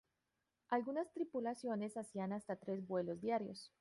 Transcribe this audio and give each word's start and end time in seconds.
Algunas 0.69 1.11
tripulaciones 1.13 1.95
hacían 1.95 2.33
hasta 2.33 2.55
tres 2.55 2.87
vuelos 2.87 3.21
diarios. 3.21 3.69